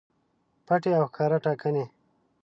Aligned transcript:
پټې 0.65 0.91
او 0.99 1.05
ښکاره 1.09 1.37
ټاکنې 1.45 1.85